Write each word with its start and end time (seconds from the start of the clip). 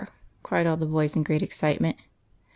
cried 0.41 0.65
all 0.65 0.75
the 0.77 0.87
boys 0.87 1.15
in 1.15 1.21
great 1.21 1.43
excitement 1.43 1.95
at 1.95 1.99
once. 2.01 2.09